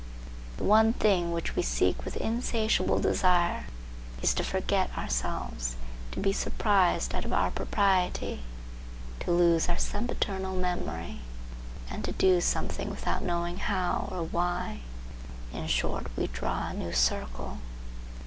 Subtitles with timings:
[0.57, 3.65] The one thing which we seek with insatiable desire
[4.19, 5.75] is to forget ourselves,
[6.11, 8.41] to be surprised out of our propriety,
[9.19, 11.19] to lose our sempiternal memory
[11.87, 14.79] and to do something without knowing how or why;
[15.53, 17.59] in short to draw a new circle.